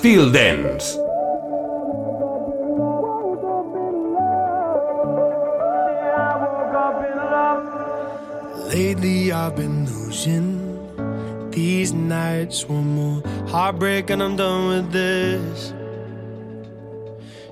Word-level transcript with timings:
Styl 0.00 0.32
Dance. 0.32 0.96
Lately 8.72 9.30
I've 9.30 9.56
been 9.56 9.84
losing 9.84 11.50
these 11.50 11.92
nights. 11.92 12.66
One 12.66 12.94
more 12.94 13.22
heartbreak 13.48 14.08
and 14.08 14.22
I'm 14.22 14.36
done 14.36 14.68
with 14.68 14.90
this. 14.90 15.74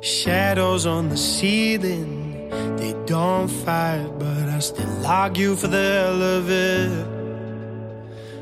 Shadows 0.00 0.86
on 0.86 1.10
the 1.10 1.18
ceiling, 1.18 2.48
they 2.78 2.94
don't 3.04 3.48
fight, 3.48 4.08
but 4.18 4.48
I 4.48 4.60
still 4.60 5.06
argue 5.06 5.54
for 5.54 5.66
the 5.66 5.76
hell 5.76 6.22
of 6.22 6.48
it. 6.48 7.06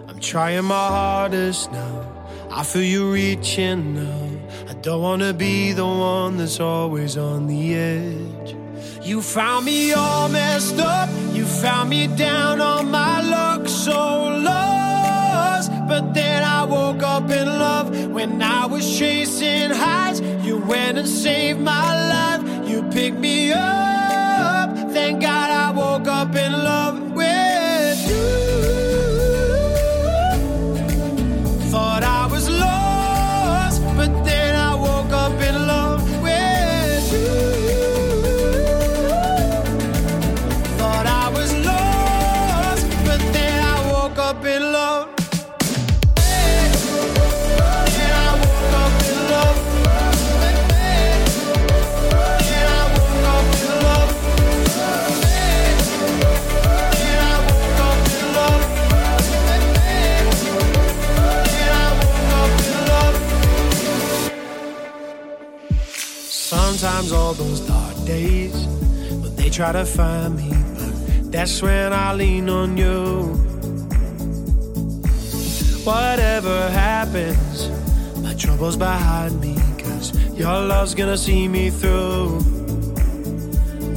I'm 0.06 0.20
trying 0.20 0.64
my 0.66 0.86
hardest 0.86 1.72
now. 1.72 2.15
I 2.50 2.62
feel 2.62 2.82
you 2.82 3.12
reaching 3.12 3.94
now. 3.94 4.30
I 4.68 4.74
don't 4.74 5.02
wanna 5.02 5.32
be 5.32 5.72
the 5.72 5.84
one 5.84 6.36
that's 6.38 6.60
always 6.60 7.16
on 7.16 7.46
the 7.46 7.74
edge. 7.74 8.56
You 9.02 9.22
found 9.22 9.66
me 9.66 9.92
all 9.92 10.28
messed 10.28 10.78
up. 10.78 11.08
You 11.32 11.44
found 11.44 11.90
me 11.90 12.06
down 12.06 12.60
on 12.60 12.90
my 12.90 13.20
luck, 13.20 13.68
so 13.68 14.24
lost. 14.48 15.70
But 15.88 16.14
then 16.14 16.42
I 16.42 16.64
woke 16.64 17.02
up 17.02 17.30
in 17.30 17.46
love 17.46 18.10
when 18.10 18.42
I 18.42 18.66
was 18.66 18.98
chasing 18.98 19.70
highs. 19.70 20.20
You 20.44 20.58
went 20.58 20.98
and 20.98 21.08
saved 21.08 21.60
my 21.60 21.88
life. 22.14 22.68
You 22.68 22.82
picked 22.90 23.18
me 23.18 23.52
up. 23.52 24.70
Thank 24.92 25.20
God 25.22 25.50
I 25.50 25.70
woke 25.70 26.08
up 26.08 26.34
in 26.34 26.52
love 26.52 27.05
All 67.12 67.34
those 67.34 67.60
dark 67.60 67.94
days, 68.04 68.66
when 69.22 69.36
they 69.36 69.48
try 69.48 69.70
to 69.70 69.84
find 69.86 70.36
me, 70.36 70.50
but 70.74 71.30
that's 71.30 71.62
when 71.62 71.92
I 71.92 72.12
lean 72.12 72.50
on 72.50 72.76
you. 72.76 73.34
Whatever 75.84 76.68
happens, 76.70 77.68
my 78.18 78.34
troubles 78.34 78.76
behind 78.76 79.40
me, 79.40 79.54
cause 79.78 80.12
your 80.36 80.58
love's 80.66 80.94
gonna 80.94 81.16
see 81.16 81.46
me 81.46 81.70
through. 81.70 82.40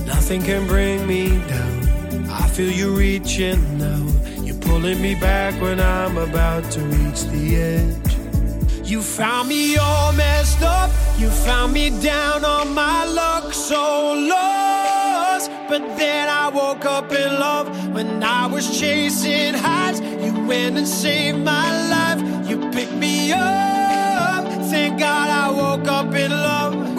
Nothing 0.06 0.44
can 0.44 0.68
bring 0.68 1.08
me 1.08 1.30
down. 1.48 2.30
I 2.30 2.48
feel 2.50 2.72
you 2.72 2.96
reaching 2.96 3.80
now. 3.80 4.06
You're 4.44 4.60
pulling 4.60 5.02
me 5.02 5.16
back 5.16 5.60
when 5.60 5.80
I'm 5.80 6.18
about 6.18 6.70
to 6.74 6.82
reach 6.82 7.24
the 7.24 7.56
edge. 7.56 8.88
You 8.88 9.02
found 9.02 9.50
me 9.50 9.78
all 9.78 10.14
messed 10.14 10.62
up. 10.62 10.92
You 11.20 11.30
found 11.30 11.74
me 11.74 11.90
down 12.02 12.46
on 12.46 12.74
my 12.74 13.04
luck, 13.04 13.54
so 13.54 14.14
lost. 14.14 15.52
But 15.68 15.82
then 15.98 16.30
I 16.30 16.48
woke 16.48 16.86
up 16.86 17.12
in 17.12 17.34
love 17.38 17.68
when 17.94 18.24
I 18.24 18.48
was 18.48 18.80
chasing 18.80 19.54
highs. 19.54 20.00
You 20.00 20.34
went 20.48 20.78
and 20.78 20.88
saved 20.88 21.40
my 21.40 21.68
life. 21.90 22.50
You 22.50 22.58
picked 22.72 22.94
me 22.94 23.34
up. 23.34 24.46
Thank 24.72 25.02
God 25.02 25.30
I 25.30 25.52
woke 25.52 25.88
up 25.90 26.16
in 26.16 26.32
love 26.32 26.96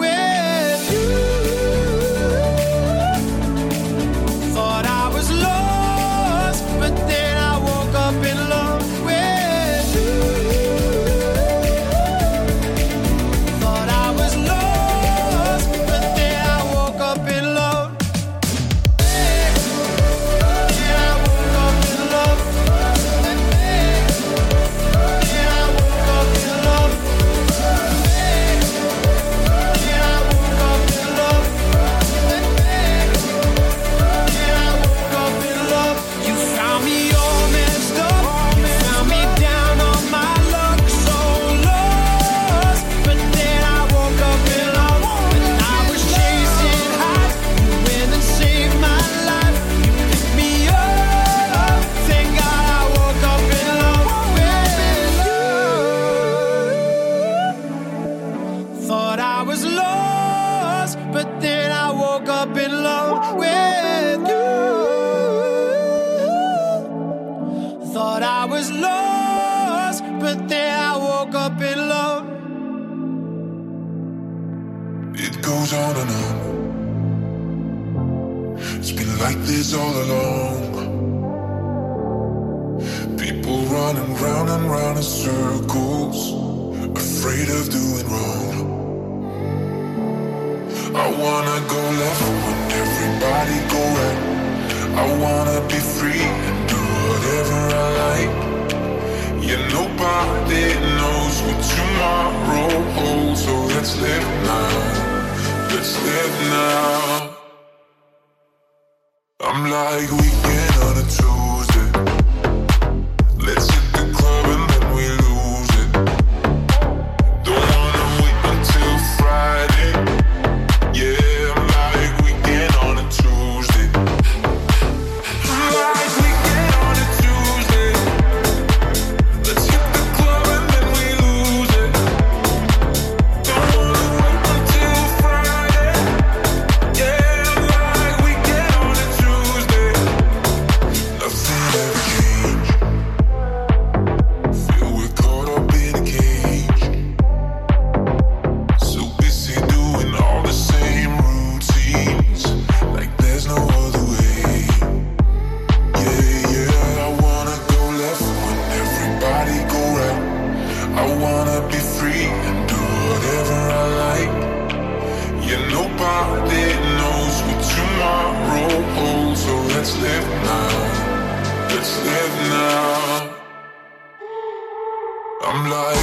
I'm 175.53 175.69
like 175.69 176.00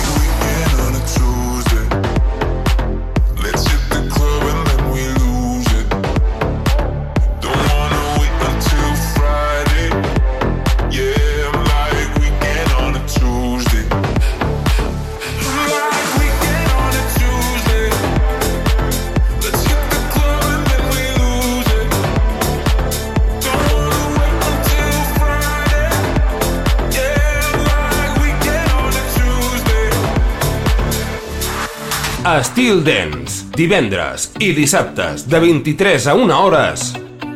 Estil 32.59 32.81
Dance, 32.83 33.45
divendres 33.55 34.25
i 34.43 34.49
dissabtes 34.51 35.23
de 35.31 35.39
23 35.39 36.09
a 36.11 36.15
1 36.19 36.33
hores 36.35 36.89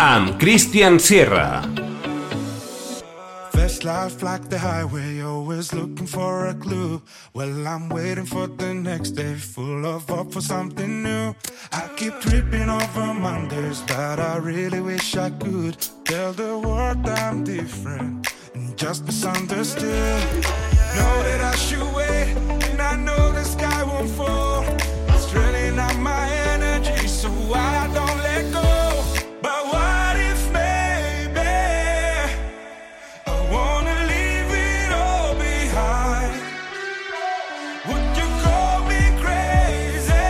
amb 0.02 0.32
Christian 0.40 0.96
Sierra. 0.98 1.62
Fast 3.52 3.84
life 3.86 4.26
like 4.26 4.50
the 4.50 4.58
highway, 4.58 5.22
always 5.22 5.72
looking 5.72 6.08
for 6.08 6.48
a 6.48 6.54
clue. 6.54 7.00
Well, 7.34 7.54
I'm 7.68 7.88
waiting 7.88 8.26
for 8.26 8.48
the 8.48 8.74
next 8.74 9.12
day, 9.14 9.36
full 9.36 9.86
of 9.86 10.10
hope 10.10 10.32
for 10.32 10.42
something 10.42 11.04
new. 11.04 11.36
I 11.70 11.86
keep 11.94 12.18
tripping 12.18 12.68
over 12.68 13.14
Mondays, 13.14 13.80
but 13.86 14.18
I 14.18 14.38
really 14.38 14.80
wish 14.80 15.14
I 15.14 15.30
could 15.30 15.78
tell 16.04 16.32
the 16.32 16.58
world 16.58 17.08
I'm 17.08 17.44
different 17.44 18.26
and 18.54 18.76
just 18.76 19.06
misunderstood. 19.06 20.18
Know 20.98 21.14
that 21.22 21.40
I 21.54 21.54
should 21.54 21.94
wait, 21.94 22.34
and 22.72 22.82
I 22.82 22.96
know 22.96 23.30
the 23.30 23.44
sky 23.44 23.84
won't 23.84 24.10
fall. 24.10 24.81
Out 25.78 25.96
my 25.98 26.28
energy, 26.54 27.06
so 27.06 27.28
I 27.54 27.88
don't 27.94 28.18
let 28.18 28.52
go. 28.52 29.04
But 29.40 29.66
what 29.66 30.16
if 30.16 30.54
I 30.54 30.58
wanna 33.50 33.98
leave 34.12 34.50
it 34.50 34.92
all 34.92 35.34
behind? 35.34 36.34
Would 37.88 38.16
you 38.18 38.28
call 38.44 38.84
me 38.90 39.02
crazy? 39.22 40.28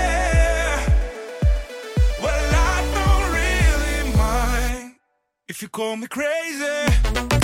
Well, 2.23 2.49
I 2.73 2.79
don't 2.97 3.27
really 3.39 4.17
mind 4.17 4.95
if 5.49 5.63
you 5.63 5.69
call 5.69 5.97
me 5.97 6.07
crazy. 6.07 7.42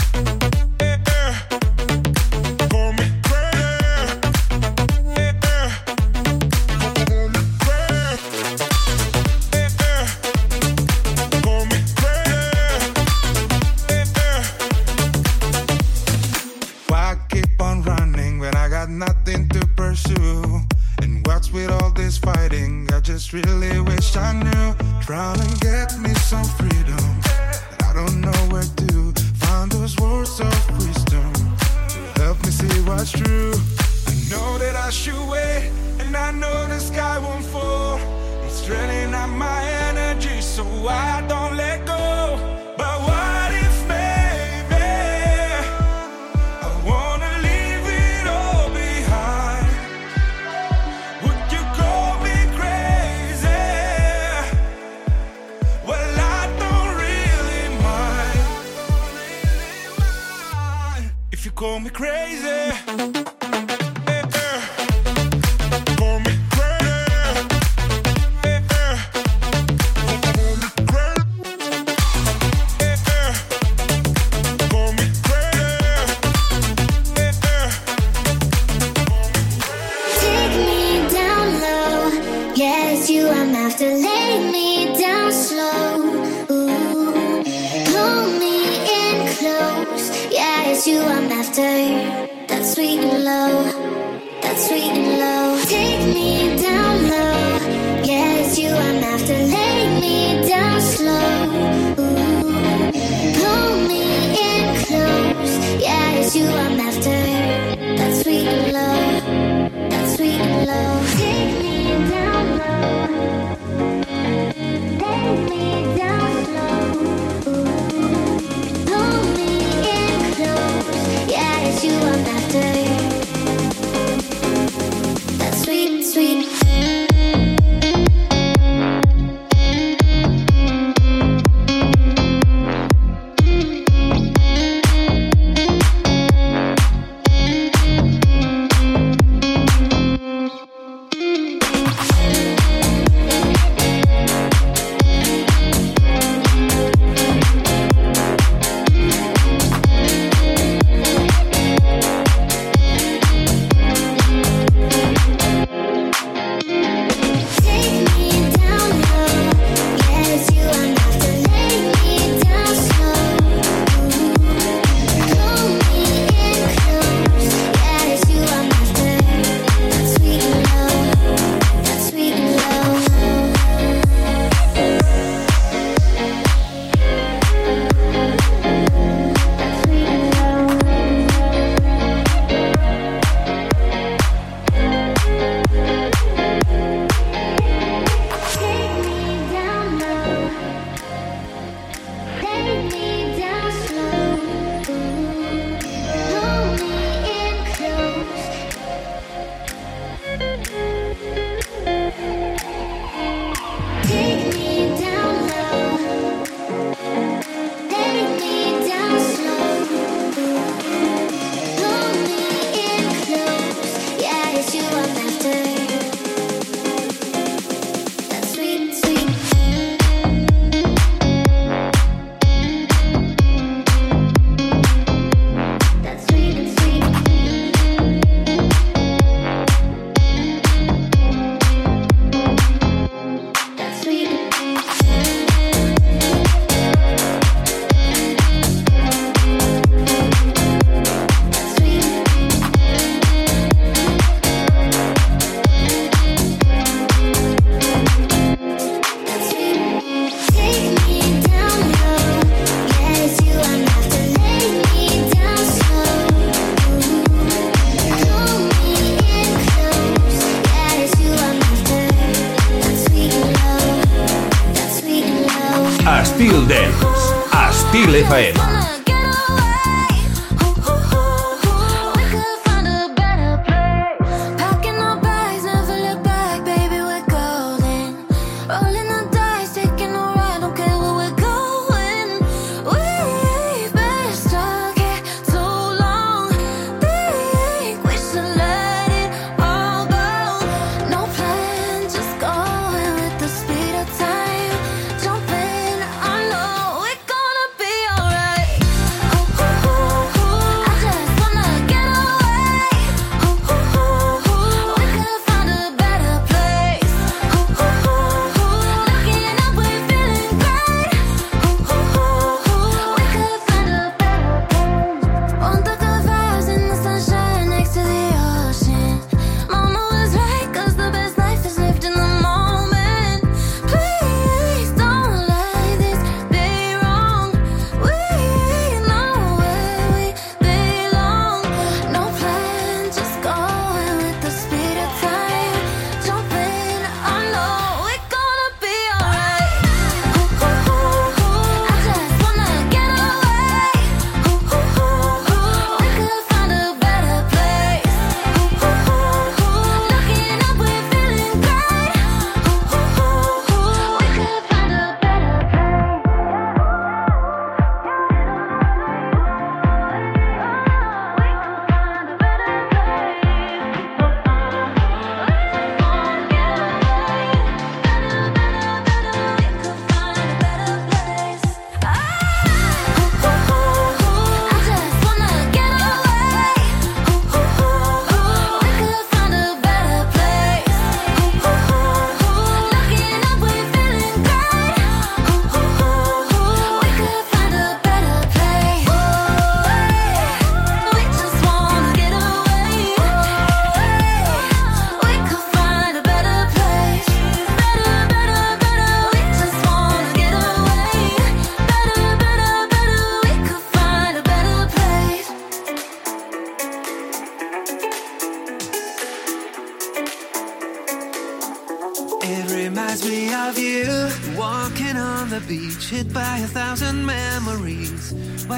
got 18.88 18.90
nothing 18.90 19.48
to 19.50 19.66
pursue. 19.76 20.60
And 21.02 21.26
what's 21.26 21.52
with 21.52 21.70
all 21.70 21.90
this 21.90 22.18
fighting? 22.18 22.88
I 22.92 23.00
just 23.00 23.32
really 23.32 23.80
wish 23.80 24.16
I 24.16 24.32
knew. 24.32 25.00
Try 25.00 25.34
and 25.34 25.60
get 25.60 25.98
me 25.98 26.12
some 26.14 26.44
freedom. 26.44 27.20
But 27.22 27.84
I 27.84 27.92
don't 27.94 28.20
know 28.20 28.40
where 28.50 28.62
to 28.62 29.12
find 29.34 29.70
those 29.70 29.96
words 29.98 30.40
of 30.40 30.70
wisdom 30.78 31.32
to 31.88 32.22
help 32.22 32.42
me 32.44 32.50
see 32.50 32.80
what's 32.82 33.12
true. 33.12 33.52
I 34.06 34.14
know 34.30 34.58
that 34.58 34.76
I 34.76 34.90
should 34.90 35.28
wait, 35.28 35.70
and 36.00 36.16
I 36.16 36.30
know 36.32 36.66
the 36.68 36.78
sky 36.78 37.18
won't 37.18 37.44
fall. 37.44 37.98
It's 38.44 38.64
draining 38.66 39.14
out 39.14 39.28
my 39.28 39.62
energy, 39.88 40.40
so 40.40 40.64
I 40.88 41.24
don't 41.28 41.56
let 41.56 41.87
call 61.58 61.80
me 61.80 61.90
crazy. 61.90 63.37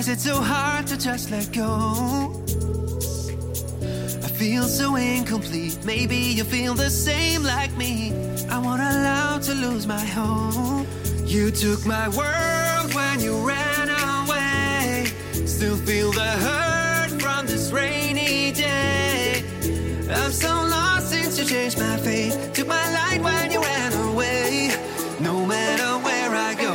It 0.08 0.20
so 0.20 0.36
hard 0.40 0.86
to 0.86 0.96
just 0.96 1.30
let 1.30 1.52
go? 1.52 2.32
I 4.24 4.28
feel 4.28 4.62
so 4.62 4.96
incomplete. 4.96 5.78
Maybe 5.84 6.16
you 6.16 6.42
feel 6.42 6.72
the 6.72 6.88
same 6.88 7.42
like 7.42 7.76
me. 7.76 8.12
I 8.48 8.58
won't 8.58 8.80
allow 8.80 9.38
to 9.40 9.52
lose 9.52 9.86
my 9.86 10.00
hope. 10.00 10.86
You 11.26 11.50
took 11.50 11.84
my 11.84 12.08
world 12.08 12.94
when 12.94 13.20
you 13.20 13.46
ran 13.46 13.90
away. 13.90 15.06
Still 15.44 15.76
feel 15.76 16.12
the 16.12 16.30
hurt 16.46 17.20
from 17.20 17.46
this 17.46 17.70
rainy 17.70 18.52
day. 18.52 19.44
I'm 20.10 20.32
so 20.32 20.48
lost 20.48 21.10
since 21.10 21.38
you 21.38 21.44
changed 21.44 21.78
my 21.78 21.98
fate. 21.98 22.54
Took 22.54 22.68
my 22.68 22.86
light 22.94 23.20
when 23.22 23.50
you 23.50 23.60
ran 23.60 23.92
away. 24.08 24.70
No 25.20 25.44
matter 25.44 25.98
where 26.06 26.30
I 26.34 26.54
go, 26.54 26.74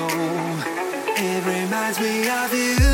it 1.17 1.41
reminds 1.43 1.99
me 1.99 2.29
of 2.29 2.53
you. 2.53 2.84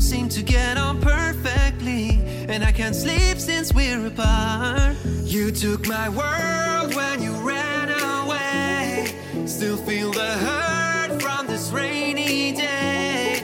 Seem 0.00 0.28
to 0.30 0.42
get 0.42 0.76
on 0.76 1.00
perfectly, 1.00 2.20
and 2.48 2.62
I 2.64 2.72
can't 2.72 2.94
sleep 2.94 3.38
since 3.38 3.72
we're 3.72 4.06
apart. 4.06 4.96
You 5.24 5.50
took 5.50 5.86
my 5.86 6.08
world 6.08 6.94
when 6.94 7.22
you 7.22 7.32
ran 7.32 7.88
away. 7.88 9.14
Still 9.46 9.76
feel 9.76 10.12
the 10.12 10.32
hurt 10.46 11.20
from 11.20 11.46
this 11.46 11.70
rainy 11.70 12.52
day. 12.52 13.42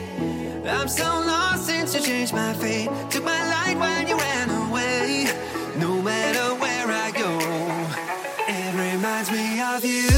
I'm 0.66 0.88
so 0.88 1.04
lost 1.04 1.66
since 1.66 1.94
you 1.94 2.00
changed 2.00 2.32
my 2.32 2.52
fate. 2.54 2.90
Took 3.10 3.24
my 3.24 3.42
light 3.54 3.76
when 3.78 4.08
you 4.08 4.16
ran 4.16 4.50
away. 4.68 5.26
No 5.78 6.00
matter 6.02 6.54
where 6.60 6.88
I 6.88 7.10
go 7.12 7.62
it 8.48 8.74
reminds 8.74 9.30
me 9.30 9.60
of 9.60 9.84
you. 9.84 10.11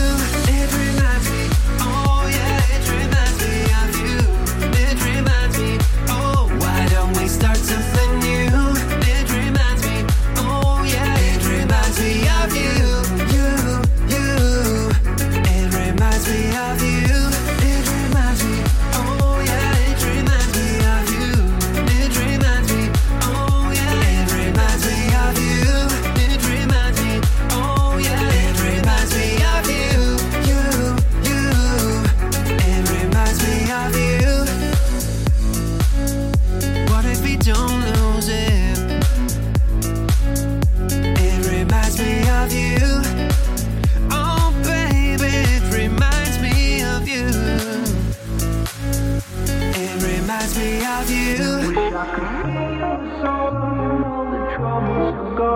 Shades 55.35 55.49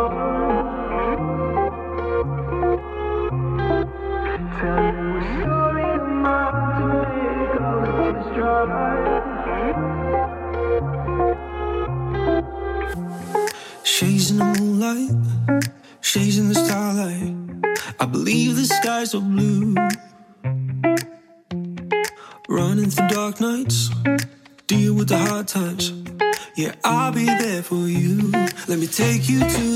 in 14.32 14.38
the 14.38 14.44
moonlight, 14.58 15.12
shades 16.00 16.38
in 16.38 16.48
the 16.48 16.56
starlight. 16.56 17.36
I 18.00 18.06
believe 18.06 18.56
the 18.56 18.64
skies 18.64 19.14
are 19.14 19.20
blue. 19.20 19.76
Running 22.48 22.90
through 22.90 23.08
dark 23.08 23.40
nights, 23.40 23.90
deal 24.66 24.94
with 24.94 25.08
the 25.08 25.18
hard 25.18 25.46
times. 25.46 25.92
Yeah, 26.56 26.74
I'll 26.84 27.12
be 27.12 27.26
there 27.26 27.62
for 27.62 27.86
you. 27.86 28.32
Let 28.66 28.80
me 28.80 28.88
take 28.88 29.28
you 29.28 29.38
to 29.38 29.67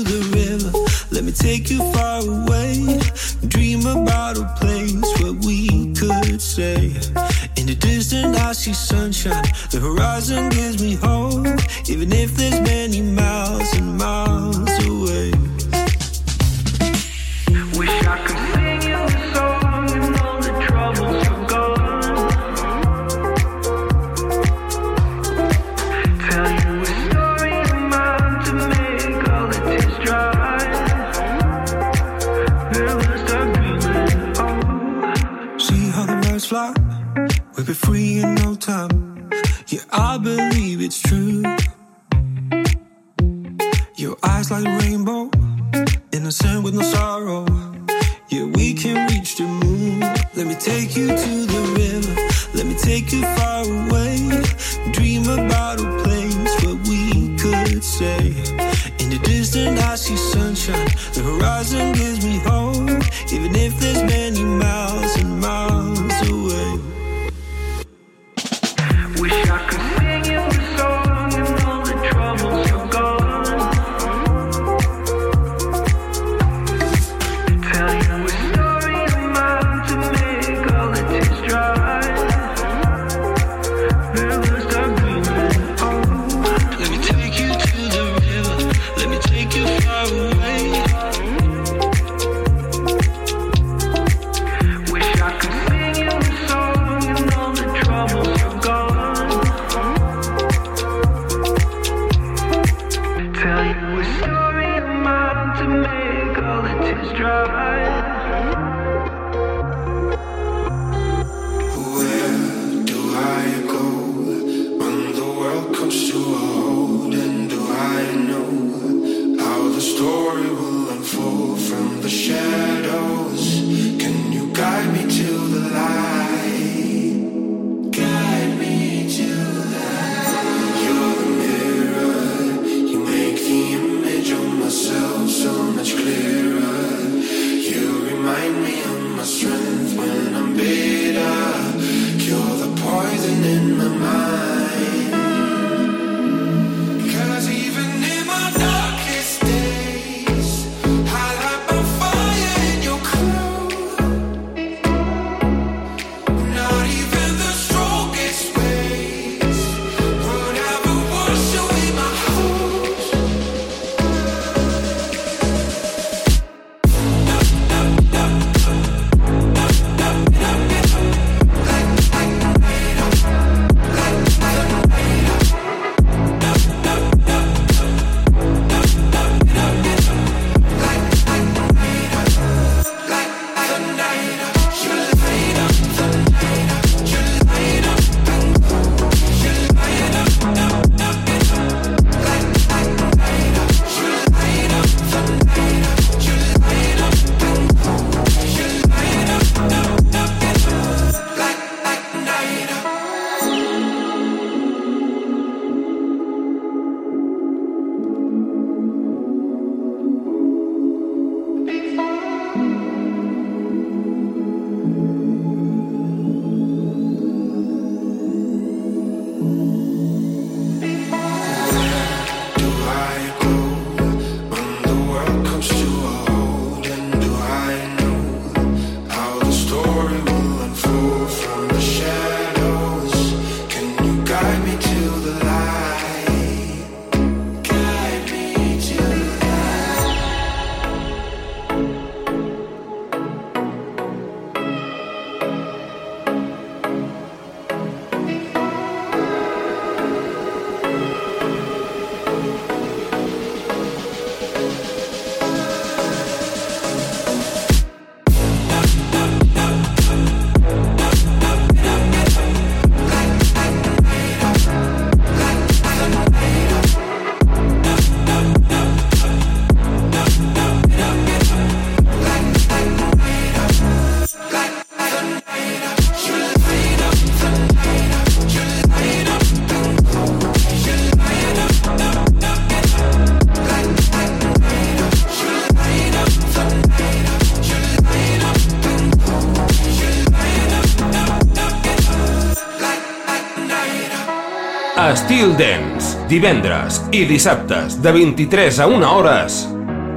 Chill 295.43 295.57
Dance, 295.59 296.15
divendres 296.31 297.01
i 297.11 297.25
dissabtes 297.27 297.97
de 297.99 298.13
23 298.15 298.77
a 298.79 298.85
1 298.87 299.03
hores 299.03 299.57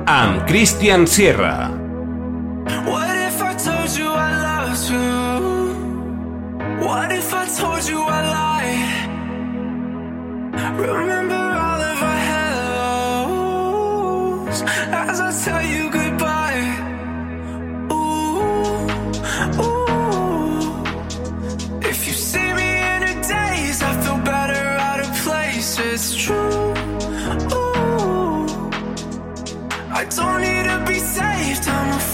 amb 0.07 0.45
Christian 0.47 1.03
Sierra. 1.11 1.67
What 2.87 3.11
if 3.27 3.43
I 3.43 3.57
told 3.59 3.91
you 3.99 4.07
I 4.07 4.31
loved 4.45 4.87
you? 4.87 5.11
What 6.79 7.11
if 7.11 7.35
I 7.35 7.45
told 7.59 7.83
you 7.91 8.07
I 8.07 8.23
lied? 8.37 9.11
Remember 10.79 11.36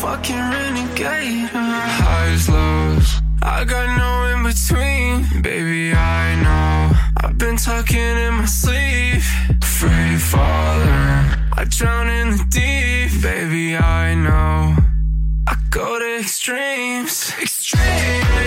fucking 0.02 0.34
renegade. 0.34 1.48
Highs, 1.52 2.48
lows, 2.48 3.08
I 3.40 3.64
got 3.64 3.86
no 4.02 4.10
in 4.32 4.42
between. 4.50 5.42
Baby, 5.42 5.94
I 5.94 6.24
know 6.42 6.90
I've 7.22 7.38
been 7.38 7.56
talking 7.56 8.14
in 8.26 8.34
my 8.34 8.46
sleep. 8.46 9.22
Free 9.62 10.16
falling, 10.32 11.22
I 11.60 11.64
drown 11.68 12.08
in 12.08 12.30
the 12.36 12.44
deep. 12.50 13.22
Baby, 13.22 13.76
I 13.76 14.14
know 14.14 14.74
I 15.46 15.54
go 15.70 16.00
to 16.00 16.18
extremes, 16.18 17.32
extremes. 17.40 18.41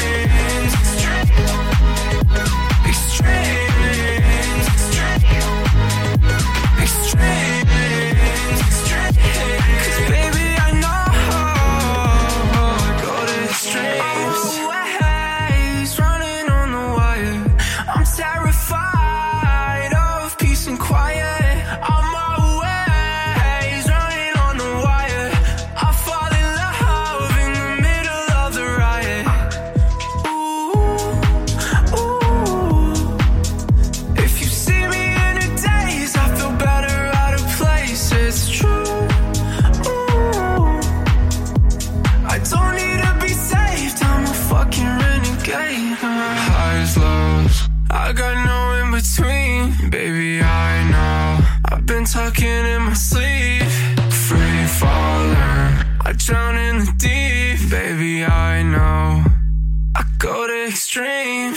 dream. 60.96 61.55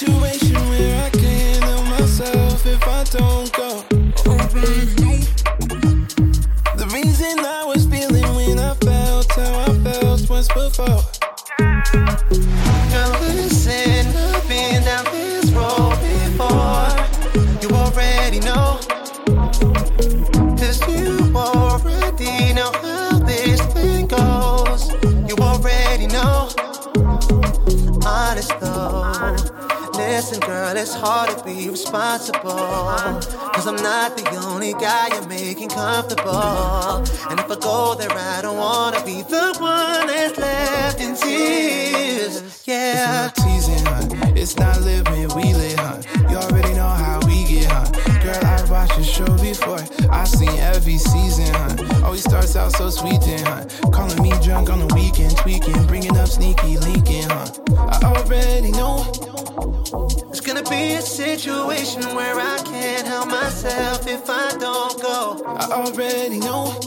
situation. 0.00 0.49
responsible. 31.90 33.50
Cause 33.52 33.66
I'm 33.66 33.76
not 33.76 34.16
the 34.16 34.28
only 34.46 34.72
guy 34.74 35.08
you're 35.08 35.26
making 35.26 35.70
comfortable. 35.70 37.02
And 37.28 37.40
if 37.40 37.50
I 37.50 37.56
go 37.60 37.96
there, 37.96 38.10
I 38.12 38.42
don't 38.42 38.56
wanna 38.56 39.04
be 39.04 39.22
the 39.22 39.56
one 39.58 40.06
that's 40.06 40.38
left 40.38 41.00
in 41.00 41.16
tears. 41.16 42.62
Yeah. 42.64 43.26
It's 43.26 43.36
not 43.36 43.46
teasing, 43.46 43.86
hun. 43.86 44.36
It's 44.36 44.56
not 44.56 44.80
living, 44.82 45.28
we 45.34 45.52
live, 45.52 45.78
hun. 45.80 46.02
You 46.30 46.36
already 46.36 46.74
know 46.74 46.88
how 46.88 47.18
we 47.26 47.44
get, 47.44 47.66
hun. 47.66 47.90
Girl, 48.22 48.44
I 48.44 48.64
watched 48.70 48.96
your 48.96 49.04
show 49.04 49.36
before. 49.38 49.82
I've 50.10 50.28
seen 50.28 50.56
every 50.60 50.98
season, 50.98 51.52
hun. 51.54 52.04
Always 52.04 52.24
oh, 52.26 52.30
starts 52.30 52.54
out 52.54 52.72
so 52.72 52.90
sweet, 52.90 53.20
then, 53.22 53.44
hun. 53.44 53.68
Calling 53.90 54.22
me 54.22 54.30
drunk 54.44 54.70
on 54.70 54.86
the 54.86 54.94
weekend, 54.94 55.36
tweaking, 55.38 55.86
bringing 55.86 56.16
up 56.16 56.28
sneaky 56.28 56.78
leaking, 56.78 57.28
hun. 57.28 57.48
I 57.76 57.98
already 58.04 58.70
know 58.70 59.30
this 61.00 61.16
situation 61.16 62.02
where 62.14 62.38
I 62.38 62.58
can't 62.58 63.06
help 63.06 63.28
myself 63.28 64.06
if 64.06 64.28
I 64.28 64.50
don't 64.58 65.00
go. 65.00 65.42
I 65.46 65.64
already 65.72 66.38
know 66.40 66.78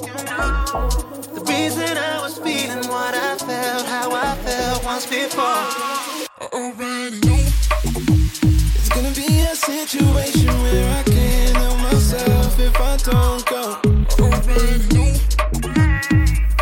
the 1.34 1.44
reason 1.50 1.98
I 1.98 2.22
was 2.22 2.38
feeling 2.38 2.88
what 2.90 3.16
I 3.16 3.36
felt, 3.38 3.86
how 3.88 4.12
I 4.12 4.36
felt 4.46 4.86
once 4.86 5.08
before. 5.08 5.64
I 6.44 6.48
already 6.54 7.20
know 7.26 7.42
it's 8.78 8.90
gonna 8.90 9.16
be 9.16 9.40
a 9.52 9.56
situation 9.56 10.48
where 10.62 10.90
I 11.00 11.04
can't 11.04 11.58
help 11.58 11.78
myself 11.80 12.60
if 12.60 12.76
I 12.80 12.98
don't 12.98 13.44
go. 13.48 13.64
Already 14.20 15.18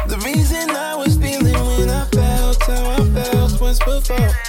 the 0.08 0.22
reason 0.24 0.70
I 0.72 0.96
was 0.96 1.18
feeling 1.18 1.60
when 1.70 1.90
I 1.90 2.06
felt 2.12 2.64
how 2.64 2.92
I 2.92 3.04
felt 3.14 3.60
once 3.60 3.80
before. 3.80 4.41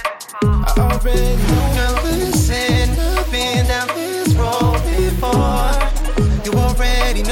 I 0.45 0.73
already 0.77 1.41
know 1.47 1.73
You've 2.97 3.31
been 3.31 3.65
down 3.67 3.87
this 3.95 4.33
road 4.35 4.81
before. 4.83 5.71
You 6.43 6.51
already 6.59 7.23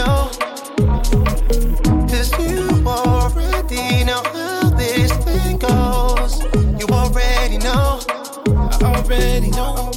you 2.40 2.88
already 2.88 4.06
know 4.06 4.24
how 4.24 4.70
this 4.70 5.12
thing 5.26 5.58
goes. 5.58 6.42
You 6.80 6.88
already 6.88 7.58
know. 7.58 8.00
I 8.48 8.78
already 8.82 9.50
know. 9.50 9.92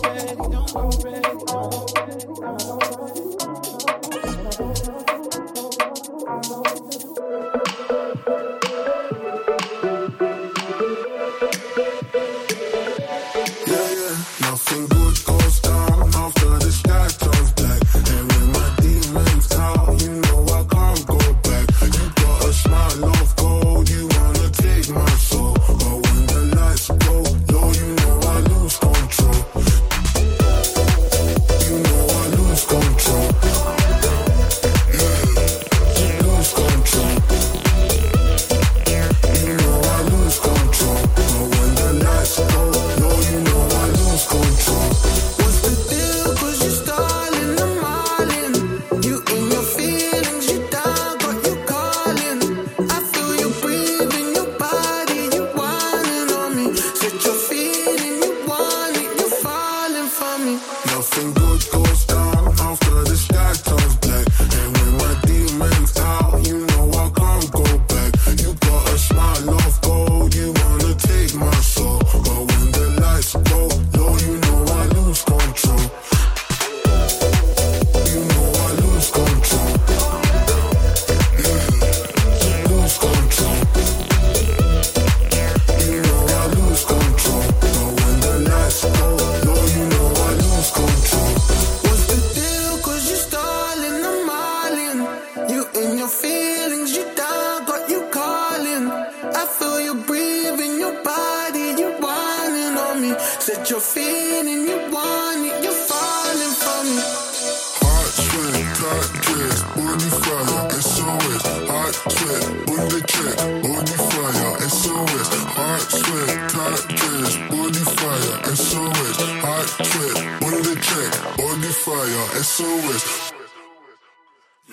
track, 119.65 119.85
trip, 119.87 120.43
on 120.43 120.63
the 120.63 120.77
track, 120.81 121.39
on 121.39 121.61
fire, 121.73 122.43
SOS. 122.43 123.33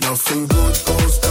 Nothing 0.01 0.47
good 0.47 0.77
goes 0.85 1.19
down. 1.19 1.30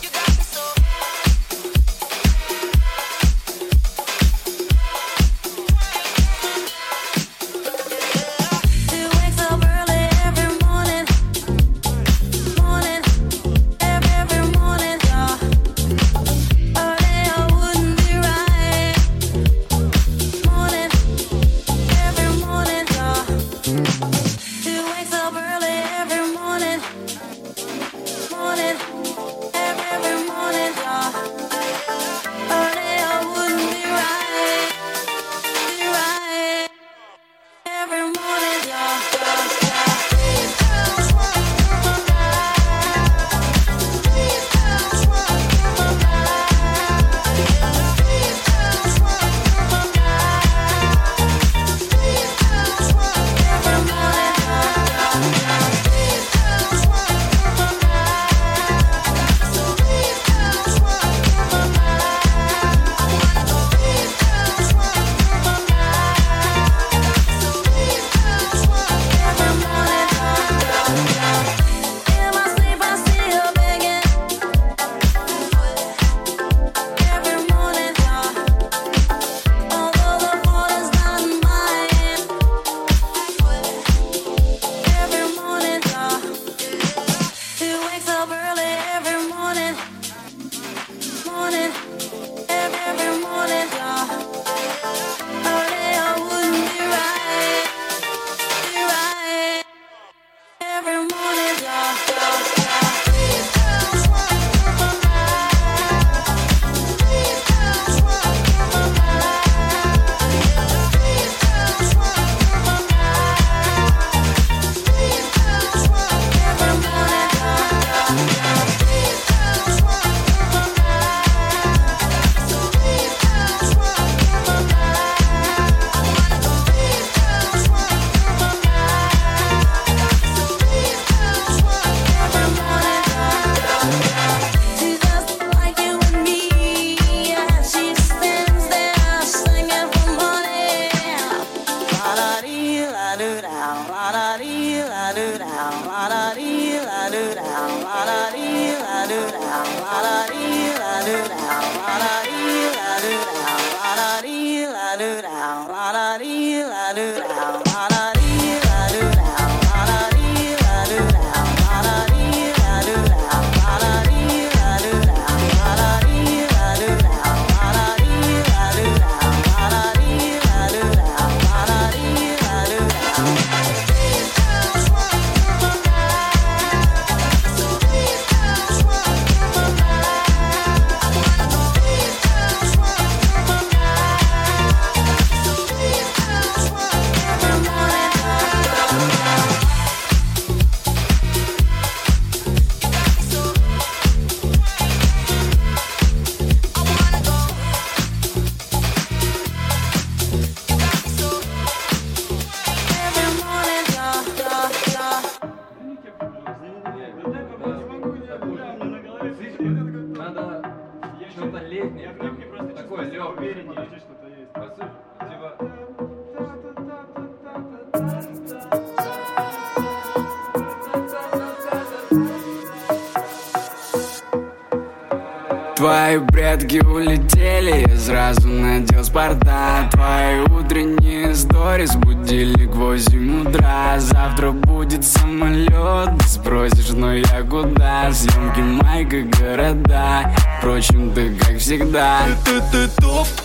tonight. 241.91 243.40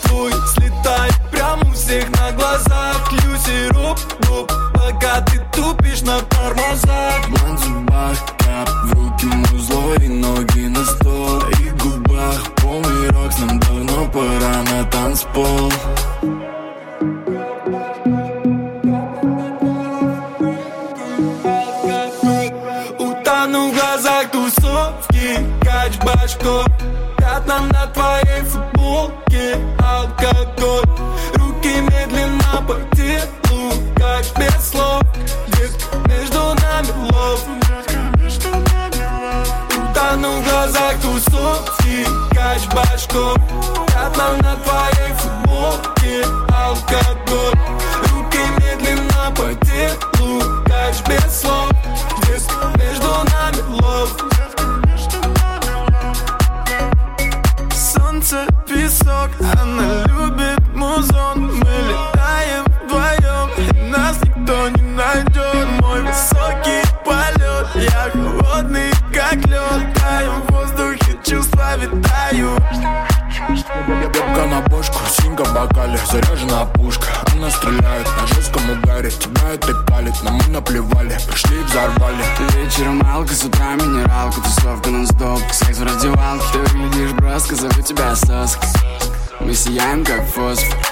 I'm 89.78 90.04
grateful 90.04 90.85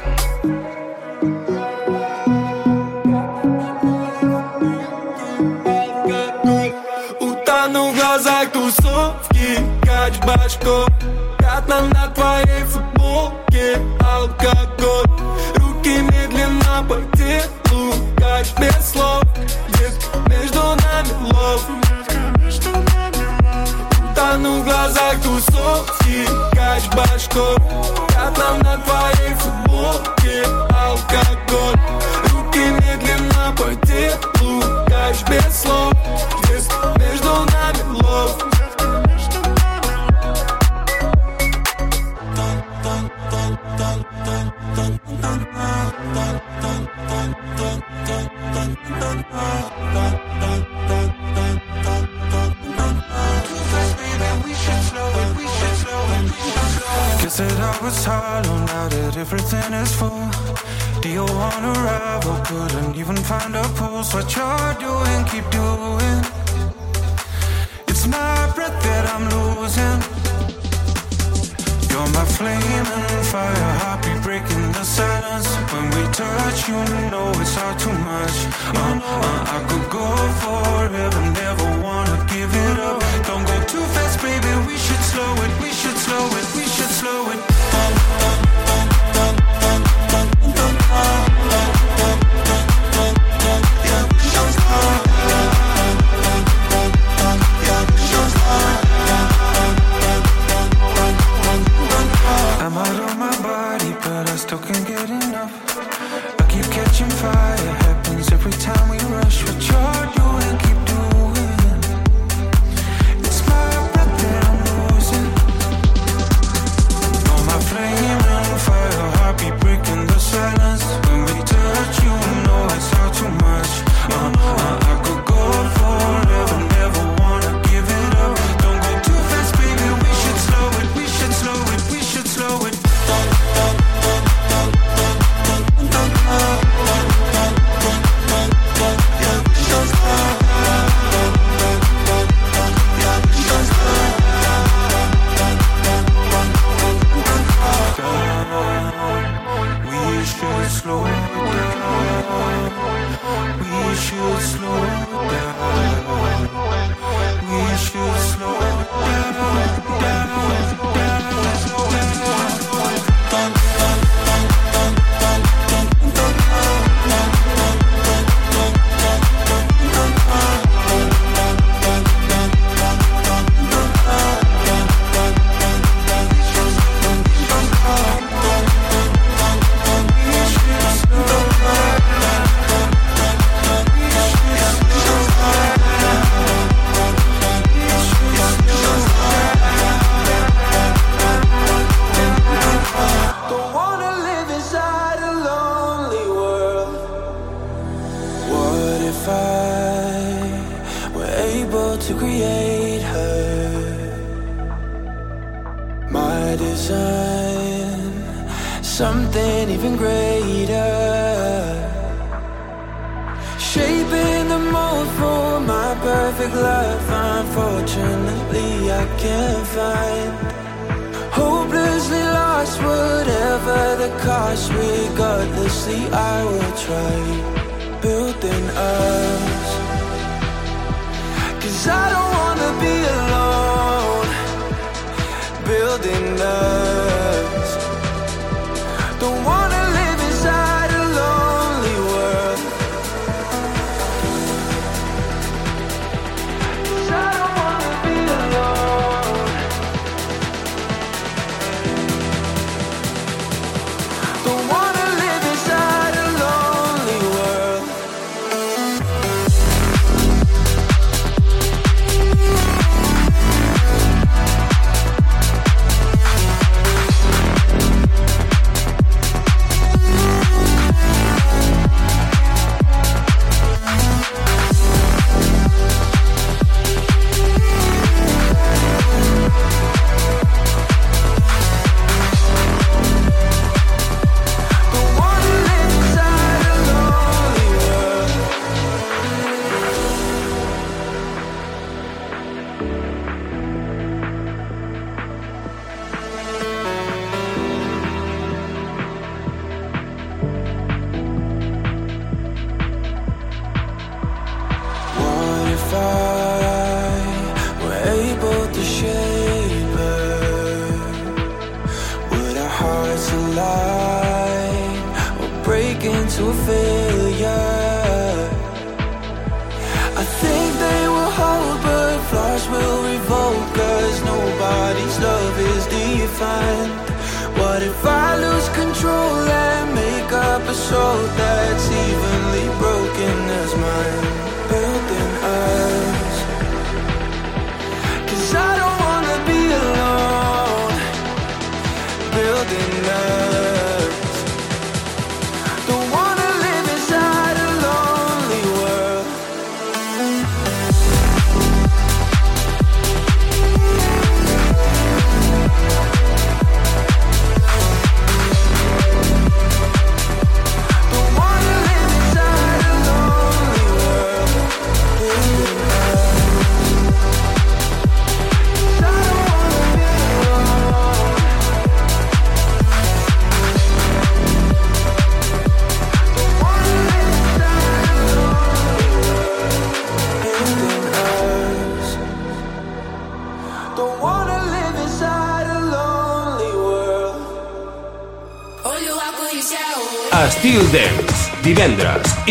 You're 71.95 72.11
my 72.11 72.25
flame 72.25 72.59
and 72.59 73.25
fire, 73.25 73.71
heartbeat 73.79 74.21
breaking 74.25 74.73
the 74.73 74.83
silence. 74.83 75.47
When 75.71 75.87
we 75.95 76.03
touch, 76.11 76.69
you 76.69 76.75
know 77.13 77.31
it's 77.39 77.57
all 77.57 77.77
too 77.77 77.93
much. 77.93 78.37
Uh, 78.75 78.99
uh, 78.99 79.55
I 79.55 79.59
could 79.69 79.87
go 79.95 80.07
forever, 80.43 81.23
never 81.39 81.69
wanna 81.87 82.19
give 82.27 82.51
it 82.53 82.79
up. 82.81 82.99
Don't 83.29 83.47
go 83.47 83.59
too 83.71 83.85
fast, 83.95 84.21
baby. 84.21 84.53
We 84.67 84.77
should 84.77 85.05
slow 85.13 85.35
it, 85.45 85.53
we 85.63 85.71
should 85.71 85.97
slow 85.97 86.27
it, 86.39 86.47
we 86.57 86.65
should 86.67 86.91
slow 86.99 87.31
it. 87.31 87.54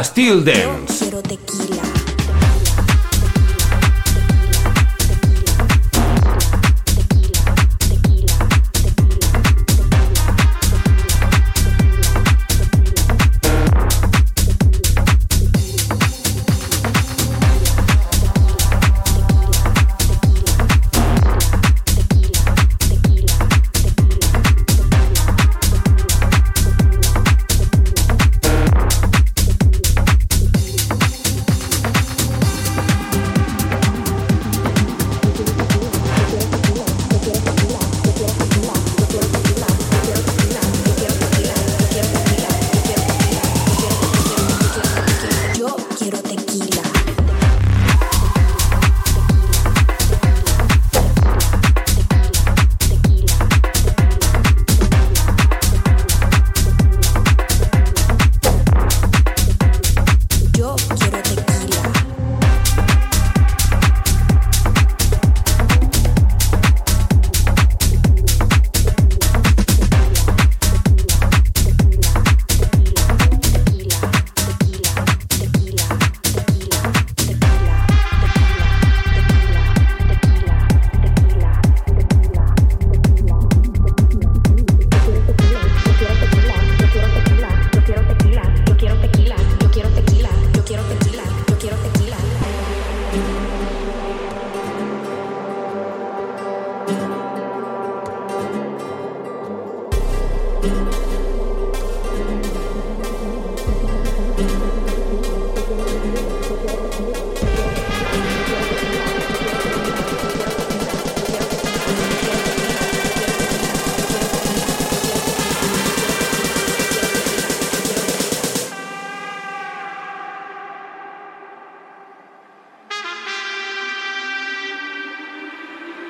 estil 0.00 0.44
10. 0.44 0.77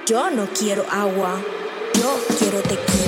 Yo 0.08 0.30
no 0.30 0.46
quiero 0.58 0.86
agua, 0.90 1.38
yo 1.94 2.18
quiero 2.38 2.62
tequila. 2.62 3.07